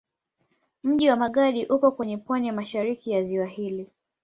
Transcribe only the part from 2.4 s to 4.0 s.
ya mashariki ya ziwa hili.